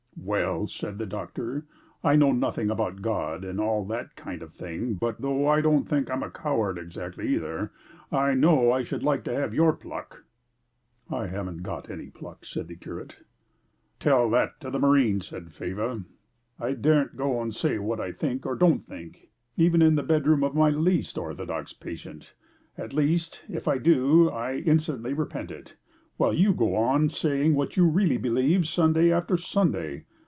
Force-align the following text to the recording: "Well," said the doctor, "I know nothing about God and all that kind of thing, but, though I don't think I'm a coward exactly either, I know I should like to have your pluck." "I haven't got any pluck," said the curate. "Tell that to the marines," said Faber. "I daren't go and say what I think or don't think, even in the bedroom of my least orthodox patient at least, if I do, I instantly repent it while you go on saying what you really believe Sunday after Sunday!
"Well," 0.23 0.67
said 0.67 0.99
the 0.99 1.07
doctor, 1.07 1.65
"I 2.03 2.15
know 2.15 2.31
nothing 2.31 2.69
about 2.69 3.01
God 3.01 3.43
and 3.43 3.59
all 3.59 3.83
that 3.85 4.15
kind 4.15 4.43
of 4.43 4.53
thing, 4.53 4.93
but, 4.93 5.19
though 5.19 5.47
I 5.47 5.61
don't 5.61 5.89
think 5.89 6.09
I'm 6.11 6.21
a 6.21 6.29
coward 6.29 6.77
exactly 6.77 7.27
either, 7.33 7.71
I 8.11 8.35
know 8.35 8.71
I 8.71 8.83
should 8.83 9.01
like 9.01 9.23
to 9.23 9.33
have 9.33 9.53
your 9.55 9.73
pluck." 9.73 10.23
"I 11.09 11.25
haven't 11.25 11.63
got 11.63 11.89
any 11.89 12.11
pluck," 12.11 12.45
said 12.45 12.67
the 12.67 12.75
curate. 12.75 13.15
"Tell 13.99 14.29
that 14.29 14.59
to 14.61 14.69
the 14.69 14.77
marines," 14.79 15.25
said 15.25 15.51
Faber. 15.51 16.03
"I 16.59 16.73
daren't 16.73 17.17
go 17.17 17.41
and 17.41 17.51
say 17.53 17.79
what 17.79 17.99
I 17.99 18.11
think 18.11 18.45
or 18.45 18.55
don't 18.55 18.85
think, 18.85 19.29
even 19.57 19.81
in 19.81 19.95
the 19.95 20.03
bedroom 20.03 20.43
of 20.43 20.53
my 20.55 20.69
least 20.69 21.17
orthodox 21.17 21.73
patient 21.73 22.33
at 22.77 22.93
least, 22.93 23.41
if 23.49 23.67
I 23.67 23.79
do, 23.79 24.29
I 24.29 24.57
instantly 24.57 25.13
repent 25.13 25.49
it 25.49 25.75
while 26.17 26.33
you 26.33 26.53
go 26.53 26.75
on 26.75 27.09
saying 27.09 27.55
what 27.55 27.75
you 27.75 27.85
really 27.87 28.17
believe 28.17 28.67
Sunday 28.67 29.11
after 29.11 29.35
Sunday! 29.35 30.05